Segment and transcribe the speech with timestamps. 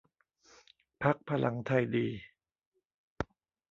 [1.03, 2.07] พรรคพลังไทยดี